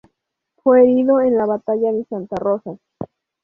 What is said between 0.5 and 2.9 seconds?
Fue herido en la batalla de Santa Rosa.